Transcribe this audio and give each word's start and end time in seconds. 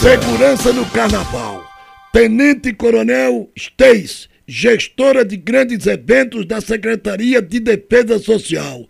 Segurança 0.00 0.72
no 0.72 0.88
Carnaval. 0.90 1.68
Tenente 2.12 2.72
Coronel 2.72 3.50
Steis, 3.58 4.28
gestora 4.46 5.24
de 5.24 5.36
grandes 5.36 5.88
eventos 5.88 6.46
da 6.46 6.60
Secretaria 6.60 7.42
de 7.42 7.58
Defesa 7.58 8.20
Social. 8.20 8.88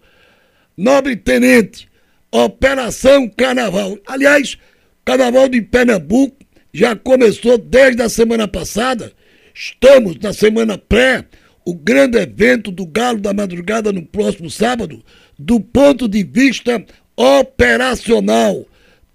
Nobre 0.77 1.17
Tenente, 1.17 1.89
Operação 2.31 3.27
Carnaval. 3.27 3.99
Aliás, 4.07 4.59
Carnaval 5.03 5.49
de 5.49 5.63
Pernambuco 5.63 6.37
já 6.75 6.95
começou 6.95 7.57
desde 7.57 8.03
a 8.03 8.11
semana 8.11 8.47
passada. 8.47 9.11
Estamos 9.55 10.19
na 10.19 10.35
semana 10.35 10.77
pré, 10.77 11.25
o 11.65 11.75
grande 11.75 12.19
evento 12.19 12.71
do 12.71 12.85
Galo 12.85 13.19
da 13.19 13.33
Madrugada 13.33 13.91
no 13.93 14.05
próximo 14.05 14.51
sábado, 14.51 15.03
do 15.39 15.59
ponto 15.59 16.07
de 16.07 16.23
vista 16.23 16.85
operacional. 17.17 18.68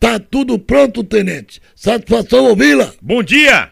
Tá 0.03 0.19
tudo 0.19 0.59
pronto, 0.59 1.01
tenente. 1.01 1.61
Satisfação 1.73 2.49
ouvi-la. 2.49 2.91
Bom 3.01 3.23
dia. 3.23 3.69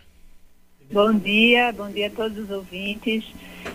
Bom 0.90 1.14
dia, 1.14 1.74
bom 1.74 1.90
dia 1.90 2.08
a 2.08 2.10
todos 2.10 2.38
os 2.38 2.50
ouvintes. 2.50 3.26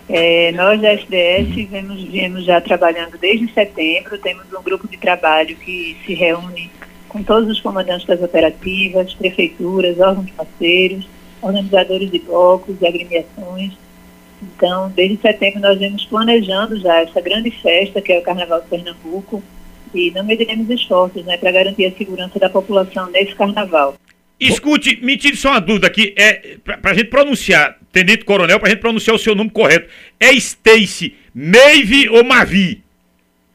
É, 0.08 0.52
nós 0.52 0.80
da 0.80 0.94
SDS 0.94 1.54
viemos, 1.54 2.02
viemos 2.04 2.46
já 2.46 2.58
trabalhando 2.62 3.18
desde 3.18 3.52
setembro, 3.52 4.16
temos 4.16 4.46
um 4.58 4.62
grupo 4.62 4.88
de 4.88 4.96
trabalho 4.96 5.54
que 5.54 5.98
se 6.06 6.14
reúne 6.14 6.70
com 7.10 7.22
todos 7.22 7.50
os 7.50 7.60
comandantes 7.60 8.06
das 8.06 8.22
operativas, 8.22 9.12
prefeituras, 9.12 10.00
órgãos 10.00 10.30
parceiros, 10.30 11.06
organizadores 11.42 12.10
de 12.10 12.20
blocos 12.20 12.74
e 12.80 12.86
agremiações. 12.86 13.74
Então, 14.42 14.90
desde 14.96 15.20
setembro 15.20 15.60
nós 15.60 15.78
vemos 15.78 16.06
planejando 16.06 16.80
já 16.80 17.02
essa 17.02 17.20
grande 17.20 17.50
festa 17.50 18.00
que 18.00 18.14
é 18.14 18.18
o 18.18 18.22
Carnaval 18.22 18.62
de 18.62 18.68
Pernambuco 18.68 19.42
e 19.96 20.10
não 20.10 20.24
mediremos 20.24 20.68
esforços 20.70 21.24
né, 21.24 21.36
para 21.36 21.50
garantir 21.50 21.86
a 21.86 21.92
segurança 21.92 22.38
da 22.38 22.48
população 22.48 23.10
nesse 23.10 23.34
Carnaval. 23.34 23.96
Escute, 24.38 24.98
me 25.02 25.16
tire 25.16 25.36
só 25.36 25.52
uma 25.52 25.60
dúvida 25.60 25.86
aqui, 25.86 26.12
é, 26.16 26.58
pra, 26.62 26.76
pra 26.76 26.94
gente 26.94 27.08
pronunciar, 27.08 27.78
Tenente 27.90 28.24
Coronel, 28.24 28.60
pra 28.60 28.68
gente 28.68 28.80
pronunciar 28.80 29.16
o 29.16 29.18
seu 29.18 29.34
nome 29.34 29.50
correto, 29.50 29.88
é 30.20 30.32
Stacy 30.34 31.14
Maeve 31.34 32.08
ou 32.10 32.22
Mavi? 32.22 32.82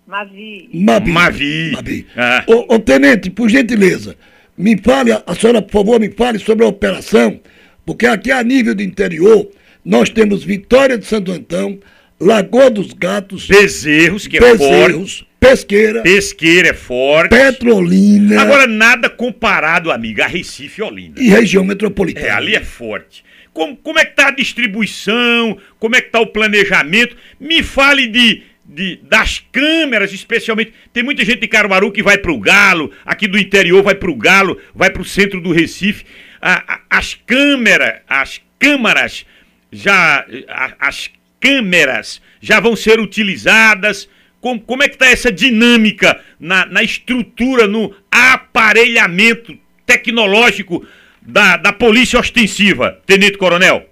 Mavi. 0.07 0.69
Mavi. 0.73 1.71
Mabi. 1.71 2.07
Ah. 2.17 2.43
Ô, 2.47 2.75
ô, 2.75 2.79
tenente, 2.79 3.29
por 3.29 3.47
gentileza, 3.47 4.17
me 4.57 4.77
fale, 4.77 5.11
a 5.11 5.35
senhora, 5.35 5.61
por 5.61 5.71
favor, 5.71 5.99
me 5.99 6.09
fale 6.09 6.39
sobre 6.39 6.65
a 6.65 6.67
operação, 6.67 7.39
porque 7.85 8.05
aqui 8.05 8.31
a 8.31 8.43
nível 8.43 8.75
do 8.75 8.81
interior, 8.83 9.49
nós 9.85 10.09
temos 10.09 10.43
Vitória 10.43 10.97
de 10.97 11.05
Santo 11.05 11.31
Antão, 11.31 11.79
Lagoa 12.19 12.69
dos 12.69 12.93
Gatos, 12.93 13.47
Bezerros, 13.47 14.27
que 14.27 14.37
é 14.37 14.41
forte. 14.41 14.59
Bezerros, 14.59 15.25
Pesqueira, 15.51 16.03
Pesqueira 16.03 16.69
é 16.69 16.73
forte. 16.73 17.31
Petrolina 17.31 18.39
Agora, 18.39 18.67
nada 18.67 19.09
comparado, 19.09 19.91
amiga, 19.91 20.23
a 20.25 20.27
Recife 20.27 20.79
e 20.81 20.83
Olinda. 20.83 21.19
e 21.19 21.29
região 21.29 21.63
metropolitana. 21.65 22.27
É, 22.27 22.29
ali 22.29 22.55
é 22.55 22.61
forte. 22.63 23.25
Como, 23.51 23.75
como 23.75 23.97
é 23.97 24.05
que 24.05 24.15
tá 24.15 24.27
a 24.27 24.31
distribuição? 24.31 25.57
Como 25.79 25.95
é 25.95 26.01
que 26.01 26.11
tá 26.11 26.19
o 26.19 26.27
planejamento? 26.27 27.17
Me 27.39 27.63
fale 27.63 28.05
de, 28.07 28.43
de 28.63 28.99
das 29.01 29.43
câmeras, 29.51 30.13
especialmente. 30.13 30.73
Tem 30.93 31.01
muita 31.01 31.25
gente 31.25 31.39
de 31.41 31.47
Caruaru 31.47 31.91
que 31.91 32.03
vai 32.03 32.19
pro 32.19 32.37
Galo, 32.39 32.91
aqui 33.03 33.27
do 33.27 33.37
interior 33.39 33.81
vai 33.81 33.95
pro 33.95 34.15
Galo, 34.15 34.59
vai 34.75 34.91
pro 34.91 35.03
centro 35.03 35.41
do 35.41 35.51
Recife. 35.51 36.05
A- 36.39 36.75
a- 36.75 36.81
as 36.99 37.15
câmeras, 37.15 37.95
as 38.07 38.39
câmaras 38.59 39.25
já 39.71 40.23
a- 40.47 40.75
as 40.79 41.09
câmeras 41.39 42.21
já 42.39 42.59
vão 42.59 42.75
ser 42.75 42.99
utilizadas. 42.99 44.07
Como, 44.41 44.59
como 44.59 44.83
é 44.83 44.87
que 44.87 44.95
está 44.95 45.07
essa 45.07 45.31
dinâmica 45.31 46.19
na, 46.39 46.65
na 46.65 46.83
estrutura, 46.83 47.67
no 47.67 47.93
aparelhamento 48.11 49.57
tecnológico 49.85 50.85
da, 51.21 51.57
da 51.57 51.71
polícia 51.71 52.19
ostensiva, 52.19 52.99
Tenente 53.05 53.37
Coronel? 53.37 53.85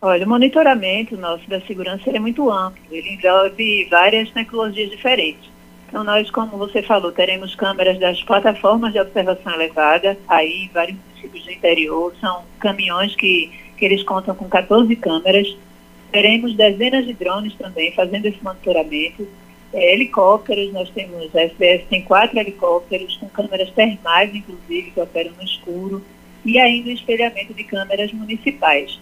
Olha, 0.00 0.24
o 0.24 0.28
monitoramento 0.28 1.16
nosso 1.16 1.46
da 1.50 1.60
segurança 1.62 2.08
é 2.08 2.18
muito 2.18 2.50
amplo, 2.50 2.80
ele 2.90 3.14
envolve 3.14 3.86
várias 3.90 4.30
tecnologias 4.30 4.88
diferentes. 4.88 5.50
Então, 5.88 6.04
nós, 6.04 6.30
como 6.30 6.56
você 6.56 6.82
falou, 6.82 7.10
teremos 7.10 7.56
câmeras 7.56 7.98
das 7.98 8.22
plataformas 8.22 8.92
de 8.92 9.00
observação 9.00 9.52
elevada, 9.52 10.16
aí 10.28 10.70
vários 10.72 10.96
municípios 10.96 11.44
do 11.44 11.50
interior, 11.50 12.14
são 12.20 12.44
caminhões 12.60 13.16
que, 13.16 13.50
que 13.76 13.84
eles 13.84 14.04
contam 14.04 14.34
com 14.34 14.48
14 14.48 14.94
câmeras. 14.94 15.48
Teremos 16.12 16.54
dezenas 16.54 17.06
de 17.06 17.12
drones 17.12 17.54
também 17.54 17.92
fazendo 17.92 18.26
esse 18.26 18.42
monitoramento. 18.42 19.26
É, 19.72 19.94
helicópteros, 19.94 20.72
nós 20.72 20.90
temos, 20.90 21.34
a 21.34 21.42
SBS 21.42 21.84
tem 21.88 22.02
quatro 22.02 22.38
helicópteros 22.38 23.16
com 23.18 23.28
câmeras 23.28 23.70
termais, 23.70 24.34
inclusive, 24.34 24.90
que 24.90 25.00
operam 25.00 25.30
no 25.36 25.44
escuro, 25.44 26.04
e 26.44 26.58
ainda 26.58 26.88
o 26.88 26.92
espelhamento 26.92 27.54
de 27.54 27.62
câmeras 27.62 28.12
municipais. 28.12 28.98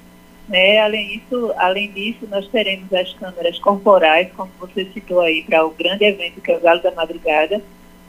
Né? 0.47 0.78
Além, 0.78 1.08
disso, 1.08 1.52
além 1.56 1.91
disso, 1.92 2.26
nós 2.30 2.47
teremos 2.48 2.92
as 2.92 3.14
câmeras 3.14 3.58
corporais, 3.58 4.28
como 4.36 4.50
você 4.60 4.86
citou 4.92 5.20
aí, 5.20 5.42
para 5.42 5.64
o 5.64 5.70
grande 5.70 6.04
evento 6.04 6.41
que 6.42 6.52
é 6.52 6.56
o 6.56 6.60
Galo 6.60 6.82
da 6.82 6.91
Madrugada, 6.91 7.62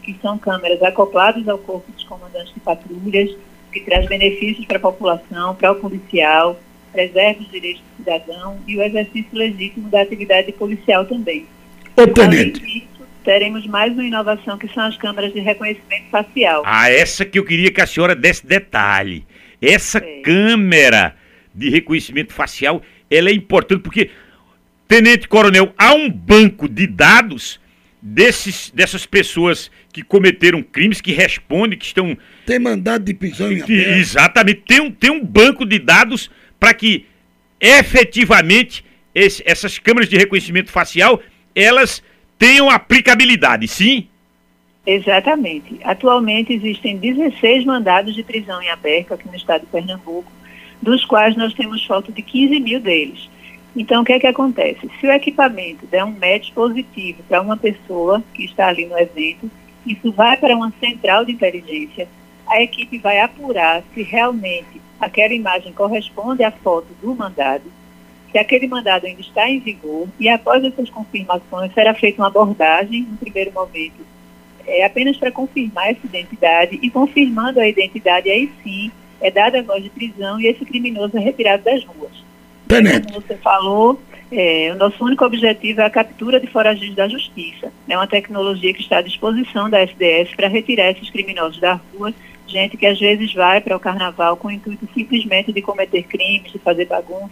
que 0.03 0.17
são 0.21 0.37
câmeras 0.37 0.81
acopladas 0.83 1.47
ao 1.47 1.57
corpo 1.57 1.89
dos 1.91 2.03
comandantes 2.03 2.53
de 2.53 2.59
patrulhas, 2.59 3.35
que 3.71 3.81
traz 3.81 4.07
benefícios 4.07 4.65
para 4.65 4.77
a 4.77 4.81
população, 4.81 5.55
para 5.55 5.71
o 5.71 5.75
policial, 5.75 6.57
preserva 6.91 7.41
os 7.41 7.51
direitos 7.51 7.81
do 7.81 8.03
cidadão 8.03 8.59
e 8.67 8.77
o 8.77 8.83
exercício 8.83 9.29
legítimo 9.33 9.89
da 9.89 10.01
atividade 10.01 10.51
policial 10.53 11.05
também. 11.05 11.45
Ô, 11.95 12.01
Além 12.01 12.13
tenente, 12.13 12.59
disso, 12.59 13.07
teremos 13.23 13.65
mais 13.67 13.93
uma 13.93 14.03
inovação 14.03 14.57
que 14.57 14.67
são 14.73 14.83
as 14.83 14.97
câmeras 14.97 15.33
de 15.33 15.39
reconhecimento 15.39 16.09
facial. 16.09 16.63
Ah, 16.65 16.89
essa 16.89 17.25
que 17.25 17.37
eu 17.37 17.45
queria 17.45 17.71
que 17.71 17.81
a 17.81 17.87
senhora 17.87 18.15
desse 18.15 18.45
detalhe. 18.45 19.25
Essa 19.61 19.99
Sim. 19.99 20.21
câmera 20.21 21.15
de 21.53 21.69
reconhecimento 21.69 22.33
facial, 22.33 22.81
ela 23.09 23.29
é 23.29 23.33
importante 23.33 23.81
porque, 23.81 24.09
Tenente 24.87 25.27
Coronel, 25.27 25.73
há 25.77 25.93
um 25.93 26.09
banco 26.09 26.69
de 26.69 26.87
dados 26.87 27.59
desses, 28.01 28.71
dessas 28.71 29.05
pessoas 29.05 29.69
que 29.91 30.03
cometeram 30.03 30.61
crimes, 30.61 31.01
que 31.01 31.11
respondem, 31.11 31.77
que 31.77 31.85
estão 31.85 32.17
tem 32.45 32.59
mandado 32.59 33.03
de 33.03 33.13
prisão 33.13 33.51
em 33.51 33.61
Que-. 33.61 33.73
Exatamente. 33.73 34.63
Tem 34.65 34.79
um, 34.79 34.91
tem 34.91 35.11
um 35.11 35.23
banco 35.23 35.65
de 35.65 35.79
dados 35.79 36.29
para 36.59 36.73
que 36.73 37.05
efetivamente 37.59 38.83
esse- 39.13 39.43
essas 39.45 39.77
câmeras 39.77 40.09
de 40.09 40.17
reconhecimento 40.17 40.71
facial 40.71 41.21
elas 41.55 42.01
tenham 42.37 42.69
aplicabilidade, 42.69 43.67
sim? 43.67 44.07
Exatamente. 44.85 45.79
Atualmente 45.83 46.53
existem 46.53 46.97
16 46.97 47.65
mandados 47.65 48.15
de 48.15 48.23
prisão 48.23 48.61
em 48.61 48.69
aberto 48.69 49.13
aqui 49.13 49.27
no 49.27 49.35
estado 49.35 49.61
de 49.61 49.67
Pernambuco, 49.67 50.31
dos 50.81 51.03
quais 51.05 51.35
nós 51.35 51.53
temos 51.53 51.85
foto 51.85 52.11
de 52.11 52.21
15 52.21 52.59
mil 52.59 52.79
deles. 52.79 53.29
Então, 53.75 54.01
o 54.01 54.05
que 54.05 54.13
é 54.13 54.19
que 54.19 54.27
acontece? 54.27 54.89
Se 54.99 55.05
o 55.05 55.11
equipamento 55.11 55.85
der 55.85 56.03
um 56.03 56.11
match 56.11 56.51
positivo 56.53 57.21
para 57.27 57.41
uma 57.41 57.57
pessoa 57.57 58.23
que 58.33 58.45
está 58.45 58.67
ali 58.67 58.85
no 58.85 58.97
evento, 58.97 59.51
isso 59.85 60.11
vai 60.11 60.37
para 60.37 60.55
uma 60.55 60.73
central 60.79 61.23
de 61.23 61.33
inteligência, 61.33 62.07
a 62.49 62.61
equipe 62.61 62.97
vai 62.97 63.19
apurar 63.19 63.83
se 63.93 64.01
realmente 64.01 64.81
aquela 64.99 65.33
imagem 65.33 65.71
corresponde 65.71 66.43
à 66.43 66.51
foto 66.51 66.87
do 67.01 67.15
mandado, 67.15 67.63
se 68.31 68.37
aquele 68.37 68.67
mandado 68.67 69.05
ainda 69.05 69.21
está 69.21 69.49
em 69.49 69.59
vigor, 69.59 70.07
e 70.19 70.27
após 70.27 70.63
essas 70.63 70.89
confirmações 70.89 71.73
será 71.73 71.93
feita 71.93 72.21
uma 72.21 72.27
abordagem, 72.27 73.03
no 73.03 73.17
primeiro 73.17 73.51
momento, 73.51 74.05
é 74.67 74.85
apenas 74.85 75.17
para 75.17 75.31
confirmar 75.31 75.89
essa 75.89 76.05
identidade 76.05 76.79
e 76.81 76.89
confirmando 76.89 77.59
a 77.59 77.67
identidade, 77.67 78.29
aí 78.29 78.51
sim 78.63 78.91
é 79.21 79.31
dada 79.31 79.59
a 79.59 79.63
voz 79.63 79.83
de 79.83 79.89
prisão 79.89 80.39
e 80.39 80.47
esse 80.47 80.63
criminoso 80.63 81.17
é 81.17 81.19
retirado 81.19 81.63
das 81.63 81.83
ruas. 81.83 82.11
Como 82.67 83.21
você 83.21 83.35
falou, 83.37 83.99
é, 84.31 84.71
o 84.73 84.77
nosso 84.77 85.03
único 85.03 85.25
objetivo 85.25 85.81
é 85.81 85.85
a 85.85 85.89
captura 85.89 86.39
de 86.39 86.45
foragidos 86.47 86.95
da 86.95 87.07
justiça. 87.07 87.71
É 87.87 87.97
uma 87.97 88.07
tecnologia 88.07 88.73
que 88.73 88.81
está 88.81 88.99
à 88.99 89.01
disposição 89.01 89.69
da 89.69 89.81
SDS 89.81 90.35
para 90.35 90.47
retirar 90.47 90.91
esses 90.91 91.09
criminosos 91.09 91.59
da 91.59 91.73
rua, 91.73 92.13
gente 92.49 92.75
que 92.77 92.85
às 92.85 92.99
vezes 92.99 93.33
vai 93.33 93.61
para 93.61 93.75
o 93.75 93.79
carnaval 93.79 94.35
com 94.37 94.47
o 94.47 94.51
intuito 94.51 94.87
simplesmente 94.93 95.53
de 95.53 95.61
cometer 95.61 96.03
crimes, 96.03 96.51
de 96.51 96.59
fazer 96.59 96.85
bagunça. 96.85 97.31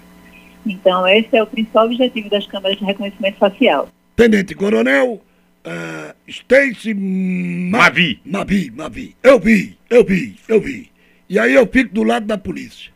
Então, 0.65 1.07
esse 1.07 1.35
é 1.35 1.41
o 1.41 1.47
principal 1.47 1.85
objetivo 1.85 2.29
das 2.29 2.45
câmeras 2.45 2.77
de 2.77 2.85
reconhecimento 2.85 3.37
facial. 3.37 3.89
Tenente 4.15 4.53
Coronel, 4.55 5.21
ah, 5.63 6.13
Stacy 6.27 6.93
Ma- 6.93 7.83
Mavi. 7.83 8.19
Mavi, 8.25 8.71
Mavi. 8.71 9.15
Eu 9.23 9.39
vi, 9.39 9.77
eu 9.89 10.03
vi, 10.03 10.35
eu 10.47 10.59
vi. 10.59 10.91
E 11.29 11.37
aí 11.39 11.53
eu 11.53 11.67
fico 11.67 11.93
do 11.93 12.03
lado 12.03 12.25
da 12.25 12.37
polícia. 12.37 12.91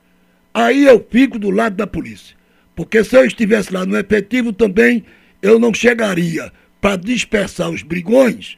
Aí 0.54 0.86
eu 0.86 1.06
fico 1.10 1.40
do 1.40 1.50
lado 1.50 1.76
da 1.76 1.88
polícia. 1.88 2.36
Porque 2.76 3.04
se 3.04 3.16
eu 3.16 3.26
estivesse 3.26 3.74
lá 3.74 3.86
no 3.86 3.98
efetivo 3.98 4.52
também, 4.52 5.04
eu 5.42 5.60
não 5.60 5.74
chegaria 5.74 6.52
para 6.80 6.96
dispersar 6.96 7.70
os 7.70 7.84
brigões, 7.84 8.58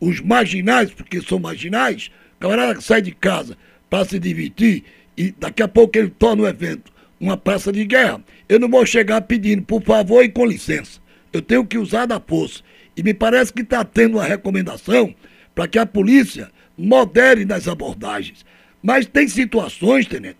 os 0.00 0.20
marginais, 0.20 0.90
porque 0.90 1.20
são 1.20 1.38
marginais, 1.38 2.10
camarada 2.38 2.80
sai 2.80 3.02
de 3.02 3.12
casa 3.12 3.56
para 3.88 4.04
se 4.04 4.18
divertir 4.18 4.84
e 5.16 5.32
daqui 5.32 5.62
a 5.62 5.68
pouco 5.68 5.98
ele 5.98 6.10
torna 6.10 6.42
o 6.42 6.48
evento 6.48 6.92
uma 7.20 7.36
praça 7.36 7.72
de 7.72 7.84
guerra. 7.84 8.22
Eu 8.48 8.58
não 8.60 8.68
vou 8.68 8.86
chegar 8.86 9.20
pedindo 9.22 9.62
por 9.62 9.82
favor 9.82 10.24
e 10.24 10.28
com 10.28 10.46
licença. 10.46 11.00
Eu 11.32 11.42
tenho 11.42 11.66
que 11.66 11.78
usar 11.78 12.06
da 12.06 12.20
força. 12.20 12.62
E 12.96 13.02
me 13.02 13.12
parece 13.12 13.52
que 13.52 13.62
está 13.62 13.84
tendo 13.84 14.18
uma 14.18 14.24
recomendação 14.24 15.14
para 15.54 15.68
que 15.68 15.78
a 15.78 15.86
polícia 15.86 16.50
modere 16.76 17.44
nas 17.44 17.68
abordagens. 17.68 18.44
Mas 18.82 19.06
tem 19.06 19.26
situações, 19.26 20.06
tenente, 20.06 20.38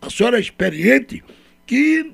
a 0.00 0.10
senhora 0.10 0.36
é 0.36 0.40
experiente, 0.40 1.24
que 1.66 2.12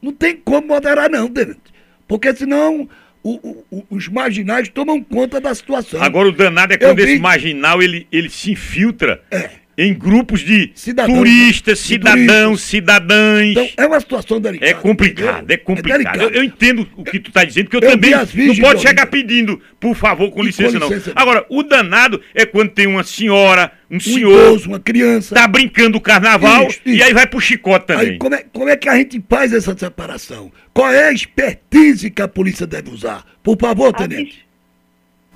não 0.00 0.12
tem 0.12 0.36
como 0.36 0.68
moderar 0.68 1.10
não, 1.10 1.28
tenente. 1.28 1.60
Porque 2.06 2.34
senão 2.34 2.88
o, 3.36 3.64
o, 3.70 3.86
os 3.90 4.08
marginais 4.08 4.68
tomam 4.68 5.02
conta 5.02 5.40
da 5.40 5.54
situação. 5.54 6.02
Agora 6.02 6.28
o 6.28 6.32
danado 6.32 6.72
é 6.72 6.78
quando 6.78 6.98
esse 7.00 7.18
marginal 7.18 7.82
ele, 7.82 8.06
ele 8.10 8.30
se 8.30 8.52
infiltra. 8.52 9.22
É 9.30 9.67
em 9.78 9.94
grupos 9.94 10.40
de 10.40 10.72
Cidadão, 10.74 11.14
turistas, 11.14 11.78
cidadãos, 11.78 12.62
cidadãs. 12.62 13.50
Então, 13.50 13.68
é 13.76 13.86
uma 13.86 14.00
situação 14.00 14.40
delicada. 14.40 14.72
É 14.72 14.74
complicado, 14.74 15.50
é 15.52 15.56
complicado. 15.56 16.00
É 16.00 16.04
delicado. 16.04 16.22
eu, 16.24 16.30
eu, 16.30 16.42
entendo 16.42 16.88
o 16.96 17.04
que 17.04 17.20
tu 17.20 17.28
está 17.28 17.44
dizendo, 17.44 17.66
porque 17.70 17.76
eu, 17.76 17.88
eu 17.88 17.92
também 17.92 18.10
não 18.10 18.56
pode 18.56 18.82
chegar 18.82 19.06
pedindo, 19.06 19.62
por 19.78 19.94
favor, 19.94 20.32
com 20.32 20.42
licença, 20.42 20.80
com 20.80 20.86
licença, 20.86 21.12
não. 21.14 21.22
Agora, 21.22 21.46
o 21.48 21.62
danado 21.62 22.20
é 22.34 22.44
quando 22.44 22.70
tem 22.70 22.88
uma 22.88 23.04
senhora, 23.04 23.70
um, 23.88 23.98
um 23.98 24.00
senhor, 24.00 24.48
idoso, 24.48 24.68
uma 24.68 24.80
criança. 24.80 25.36
Tá 25.36 25.46
brincando 25.46 25.96
o 25.96 26.00
carnaval 26.00 26.66
isso, 26.66 26.80
isso. 26.84 26.96
e 26.96 27.00
aí 27.00 27.14
vai 27.14 27.28
pro 27.28 27.40
chicote 27.40 27.86
também. 27.86 28.10
Aí, 28.10 28.18
como, 28.18 28.34
é, 28.34 28.44
como 28.52 28.68
é 28.68 28.76
que 28.76 28.88
a 28.88 28.96
gente 28.96 29.22
faz 29.28 29.52
essa 29.52 29.78
separação? 29.78 30.50
Qual 30.74 30.90
é 30.90 31.08
a 31.08 31.12
expertise 31.12 32.10
que 32.10 32.20
a 32.20 32.26
polícia 32.26 32.66
deve 32.66 32.90
usar? 32.90 33.24
Por 33.44 33.56
favor, 33.56 33.92
tenente. 33.92 34.44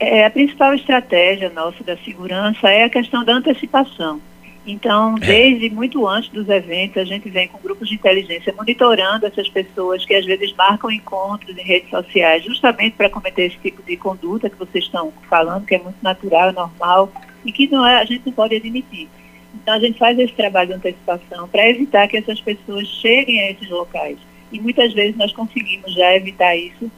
É, 0.01 0.27
a 0.27 0.31
principal 0.31 0.75
estratégia 0.75 1.49
nossa 1.51 1.85
da 1.85 1.97
segurança 1.99 2.69
é 2.69 2.83
a 2.83 2.91
questão 2.91 3.25
da 3.25 3.35
antecipação. 3.35 4.21
Então, 4.67 5.17
é. 5.17 5.21
desde 5.21 5.71
muito 5.71 6.07
antes 6.07 6.31
dos 6.31 6.49
eventos, 6.49 6.99
a 6.99 7.05
gente 7.05 7.29
vem 7.29 7.49
com 7.49 7.59
grupos 7.59 7.89
de 7.89 7.97
inteligência 7.97 8.55
monitorando 8.57 9.27
essas 9.27 9.49
pessoas 9.49 10.05
que 10.05 10.15
às 10.15 10.25
vezes 10.25 10.53
marcam 10.55 10.91
encontros 10.91 11.57
em 11.57 11.63
redes 11.63 11.91
sociais, 11.91 12.45
justamente 12.45 12.97
para 12.97 13.11
cometer 13.11 13.47
esse 13.47 13.59
tipo 13.59 13.83
de 13.83 13.97
conduta 13.97 14.49
que 14.49 14.57
vocês 14.57 14.85
estão 14.85 15.13
falando, 15.29 15.67
que 15.67 15.75
é 15.75 15.79
muito 15.79 15.99
natural, 16.01 16.51
é 16.51 16.53
normal 16.53 17.13
e 17.45 17.51
que 17.51 17.67
não 17.69 17.85
é, 17.85 18.01
a 18.01 18.05
gente 18.05 18.25
não 18.25 18.33
pode 18.33 18.55
admitir. 18.55 19.09
Então, 19.55 19.75
a 19.75 19.81
gente 19.81 19.99
faz 19.99 20.19
esse 20.19 20.33
trabalho 20.33 20.69
de 20.69 20.75
antecipação 20.75 21.49
para 21.49 21.69
evitar 21.69 22.07
que 22.07 22.17
essas 22.17 22.41
pessoas 22.41 22.87
cheguem 22.87 23.41
a 23.41 23.51
esses 23.51 23.69
locais. 23.69 24.17
E 24.51 24.61
muitas 24.61 24.93
vezes 24.93 25.17
nós 25.17 25.33
conseguimos 25.33 25.93
já 25.93 26.15
evitar 26.15 26.57
isso 26.57 26.91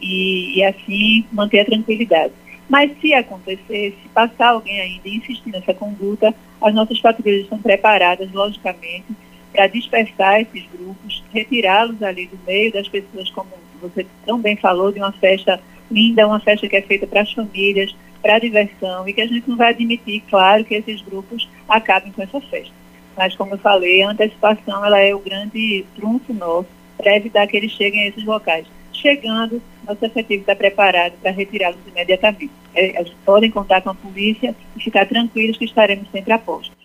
e, 0.00 0.58
e 0.58 0.64
assim 0.64 1.24
manter 1.30 1.60
a 1.60 1.64
tranquilidade. 1.64 2.32
Mas 2.68 2.92
se 3.00 3.12
acontecer, 3.12 3.96
se 4.00 4.08
passar 4.14 4.50
alguém 4.50 4.80
ainda 4.80 5.08
e 5.08 5.16
insistir 5.16 5.50
nessa 5.50 5.74
conduta, 5.74 6.34
as 6.60 6.74
nossas 6.74 7.00
patrulhas 7.00 7.42
estão 7.42 7.58
preparadas, 7.58 8.30
logicamente, 8.32 9.06
para 9.52 9.66
dispersar 9.66 10.40
esses 10.40 10.64
grupos, 10.72 11.24
retirá-los 11.32 12.02
ali 12.02 12.26
do 12.26 12.38
meio 12.46 12.72
das 12.72 12.88
pessoas, 12.88 13.30
como 13.30 13.48
você 13.80 14.06
tão 14.24 14.38
bem 14.40 14.56
falou, 14.56 14.92
de 14.92 14.98
uma 14.98 15.12
festa 15.12 15.60
linda, 15.90 16.26
uma 16.26 16.40
festa 16.40 16.68
que 16.68 16.76
é 16.76 16.82
feita 16.82 17.06
para 17.06 17.22
as 17.22 17.32
famílias, 17.32 17.94
para 18.22 18.36
a 18.36 18.38
diversão, 18.38 19.08
e 19.08 19.12
que 19.12 19.20
a 19.20 19.26
gente 19.26 19.48
não 19.48 19.56
vai 19.56 19.70
admitir, 19.70 20.22
claro, 20.28 20.64
que 20.64 20.74
esses 20.74 21.00
grupos 21.00 21.48
acabem 21.68 22.12
com 22.12 22.22
essa 22.22 22.40
festa. 22.42 22.72
Mas, 23.16 23.34
como 23.34 23.54
eu 23.54 23.58
falei, 23.58 24.02
a 24.02 24.10
antecipação 24.10 24.84
ela 24.84 25.00
é 25.00 25.14
o 25.14 25.18
grande 25.18 25.84
trunfo 25.96 26.32
nosso 26.32 26.68
para 26.96 27.16
evitar 27.16 27.46
que 27.46 27.56
eles 27.56 27.72
cheguem 27.72 28.04
a 28.04 28.08
esses 28.08 28.24
locais 28.24 28.66
chegando, 28.92 29.62
nosso 29.86 30.04
efetivo 30.04 30.42
está 30.42 30.54
preparado 30.54 31.14
para 31.22 31.30
retirá-los 31.30 31.78
imediatamente. 31.86 32.50
É, 32.74 33.04
podem 33.24 33.50
contar 33.50 33.80
com 33.80 33.90
a 33.90 33.94
polícia 33.94 34.54
e 34.76 34.82
ficar 34.82 35.06
tranquilos 35.06 35.56
que 35.56 35.64
estaremos 35.64 36.08
sempre 36.10 36.32
a 36.32 36.38
postos. 36.38 36.76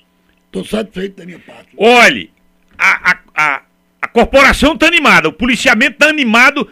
Estou 0.45 0.65
satisfeito 0.65 1.17
da 1.17 1.25
minha 1.25 1.39
parte. 1.39 1.69
Olhe, 1.77 2.31
a, 2.77 3.11
a, 3.11 3.19
a, 3.35 3.61
a 4.01 4.07
corporação 4.07 4.73
está 4.73 4.87
animada, 4.87 5.29
o 5.29 5.33
policiamento 5.33 5.93
está 5.93 6.07
animado 6.07 6.67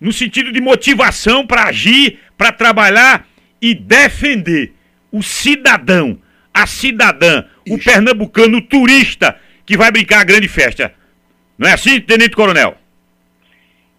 no 0.00 0.12
sentido 0.12 0.52
de 0.52 0.60
motivação 0.60 1.46
para 1.46 1.64
agir, 1.64 2.18
para 2.36 2.52
trabalhar 2.52 3.26
e 3.60 3.74
defender 3.74 4.74
o 5.10 5.22
cidadão, 5.22 6.18
a 6.52 6.66
cidadã, 6.66 7.44
Isso. 7.64 7.76
o 7.76 7.82
pernambucano, 7.82 8.58
o 8.58 8.62
turista 8.62 9.38
que 9.64 9.76
vai 9.76 9.90
brincar 9.90 10.20
a 10.20 10.24
grande 10.24 10.48
festa. 10.48 10.94
Não 11.58 11.68
é 11.68 11.72
assim, 11.72 12.00
Tenente 12.00 12.36
Coronel? 12.36 12.76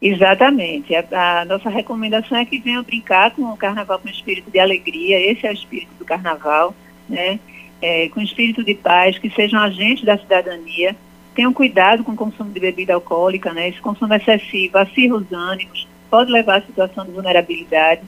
Exatamente. 0.01 0.95
A, 0.95 1.41
a, 1.41 1.45
nossa 1.45 1.69
recomendação 1.69 2.37
é 2.37 2.45
que 2.45 2.59
venham 2.59 2.83
brincar 2.83 3.31
com 3.31 3.43
o 3.43 3.57
carnaval 3.57 3.99
com 3.99 4.09
espírito 4.09 4.51
de 4.51 4.59
alegria, 4.59 5.19
esse 5.19 5.45
é 5.45 5.49
o 5.49 5.53
espírito 5.53 5.93
do 5.97 6.05
carnaval, 6.05 6.75
né? 7.09 7.39
É, 7.81 8.09
com 8.09 8.21
espírito 8.21 8.63
de 8.63 8.73
paz, 8.73 9.17
que 9.17 9.29
sejam 9.29 9.59
agentes 9.59 10.03
da 10.03 10.17
cidadania, 10.17 10.95
tenham 11.35 11.53
cuidado 11.53 12.03
com 12.03 12.13
o 12.13 12.15
consumo 12.15 12.51
de 12.51 12.59
bebida 12.59 12.93
alcoólica, 12.93 13.53
né? 13.53 13.69
Esse 13.69 13.79
consumo 13.79 14.13
excessivo 14.13 14.77
acirra 14.77 15.15
os 15.15 15.31
ânimos, 15.31 15.87
pode 16.09 16.31
levar 16.31 16.59
à 16.59 16.61
situação 16.61 17.05
de 17.05 17.11
vulnerabilidade. 17.11 18.01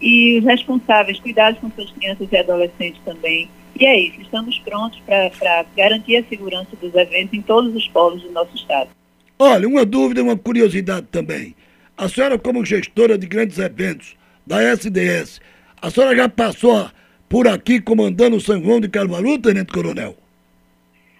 E 0.00 0.38
os 0.38 0.44
responsáveis, 0.44 1.18
cuidados 1.18 1.58
com 1.58 1.70
suas 1.70 1.90
crianças 1.90 2.28
e 2.30 2.36
adolescentes 2.36 3.00
também. 3.02 3.48
E 3.78 3.86
é 3.86 3.98
isso, 3.98 4.20
estamos 4.20 4.58
prontos 4.58 5.00
para 5.06 5.64
garantir 5.74 6.16
a 6.16 6.24
segurança 6.24 6.76
dos 6.80 6.94
eventos 6.94 7.32
em 7.32 7.42
todos 7.42 7.74
os 7.74 7.88
polos 7.88 8.22
do 8.22 8.32
nosso 8.32 8.54
estado. 8.54 8.90
Olha, 9.38 9.68
uma 9.68 9.84
dúvida 9.84 10.20
e 10.20 10.22
uma 10.22 10.36
curiosidade 10.36 11.06
também. 11.10 11.54
A 11.96 12.08
senhora, 12.08 12.38
como 12.38 12.64
gestora 12.64 13.18
de 13.18 13.26
grandes 13.26 13.58
eventos 13.58 14.16
da 14.46 14.62
SDS, 14.62 15.40
a 15.80 15.90
senhora 15.90 16.16
já 16.16 16.28
passou 16.28 16.88
por 17.28 17.48
aqui 17.48 17.80
comandando 17.80 18.36
o 18.36 18.40
São 18.40 18.62
João 18.62 18.80
de 18.80 18.88
Carvalho, 18.88 19.38
Tenente 19.38 19.72
Coronel? 19.72 20.16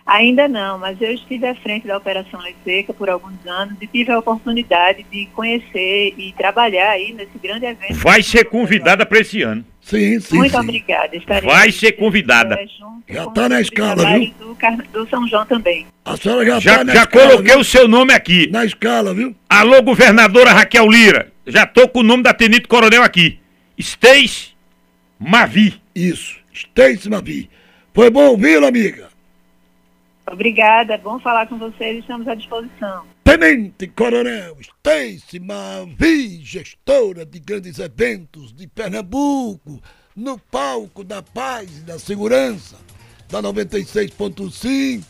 Ainda 0.07 0.47
não, 0.47 0.79
mas 0.79 1.01
eu 1.01 1.13
estive 1.13 1.45
à 1.47 1.55
frente 1.57 1.85
da 1.85 1.97
Operação 1.97 2.41
Lei 2.41 2.55
Seca 2.63 2.95
por 2.95 3.11
alguns 3.11 3.45
anos 3.45 3.77
e 3.81 3.89
tive 3.89 4.13
a 4.13 4.19
oportunidade 4.21 5.05
de 5.11 5.27
conhecer 5.35 6.15
e 6.17 6.33
trabalhar 6.39 6.91
aí 6.91 7.13
nesse 7.13 7.37
grande 7.43 7.67
evento. 7.67 7.95
Vai 7.95 8.23
ser 8.23 8.45
convidada 8.45 9.05
para 9.05 9.19
esse 9.19 9.43
ano. 9.43 9.65
Sim, 9.81 10.21
sim. 10.21 10.37
Muito 10.37 10.53
sim. 10.53 10.59
obrigada. 10.59 11.17
Estarei 11.17 11.51
Vai 11.51 11.73
ser 11.73 11.93
convidada. 11.93 12.57
Já 13.09 13.25
está 13.25 13.49
na 13.49 13.61
escala, 13.61 14.17
viu? 14.17 14.46
Do, 14.59 15.05
do, 15.05 15.11
São 15.11 15.27
João 15.29 15.45
também. 15.47 15.87
A 16.05 16.17
senhora 16.17 16.45
já 16.47 16.61
Já, 16.61 16.85
tá 16.85 16.95
já 16.95 17.03
escala, 17.03 17.29
coloquei 17.29 17.53
viu? 17.53 17.61
o 17.61 17.65
seu 17.65 17.87
nome 17.89 18.13
aqui. 18.13 18.49
Na 18.51 18.65
escala, 18.65 19.15
viu? 19.15 19.35
Alô, 19.49 19.83
governadora 19.83 20.53
Raquel 20.53 20.89
Lira. 20.91 21.33
Já 21.47 21.67
tô 21.67 21.89
com 21.89 22.01
o 22.01 22.03
nome 22.03 22.23
da 22.23 22.33
Tenente 22.35 22.67
Coronel 22.67 23.03
aqui. 23.03 23.39
Stace 23.79 24.51
Mavi. 25.19 25.81
Isso, 25.95 26.37
Stace 26.53 27.09
Mavi. 27.09 27.49
Foi 27.95 28.11
bom 28.11 28.29
ouvi-lo, 28.31 28.67
amiga. 28.67 29.09
Obrigada, 30.31 30.95
é 30.95 30.99
bom 30.99 31.21
falar 31.21 31.47
com 31.47 31.57
vocês, 31.57 32.01
estamos 32.01 32.27
à 32.27 32.35
disposição. 32.35 33.05
Tenente 33.23 33.87
Coronel 33.89 34.57
Stacy 34.61 35.39
Mavi, 35.39 36.41
gestora 36.43 37.25
de 37.25 37.39
grandes 37.39 37.79
eventos 37.79 38.53
de 38.53 38.67
Pernambuco, 38.67 39.81
no 40.17 40.39
palco 40.39 41.05
da 41.05 41.23
paz 41.23 41.79
e 41.79 41.81
da 41.83 41.99
segurança, 41.99 42.77
da 43.31 43.41
96.5, 43.41 45.03